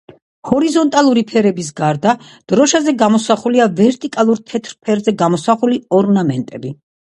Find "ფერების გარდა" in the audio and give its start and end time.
1.31-2.13